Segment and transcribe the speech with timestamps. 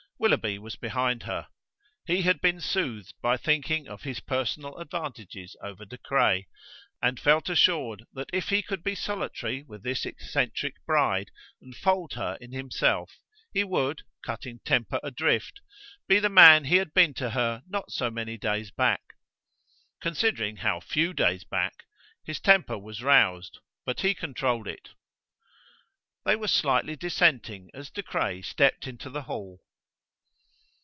[0.23, 1.47] Willoughby was behind her.
[2.05, 6.47] He had been soothed by thinking of his personal advantages over De Craye,
[7.01, 11.75] and he felt assured that if he could be solitary with his eccentric bride and
[11.75, 13.17] fold her in himself,
[13.51, 15.59] he would, cutting temper adrift,
[16.07, 19.01] be the man he had been to her not so many days back.
[20.01, 21.85] Considering how few days back,
[22.23, 23.57] his temper was roused,
[23.87, 24.89] but he controlled it.
[26.25, 29.61] They were slightly dissenting as De Craye stepped into the hall.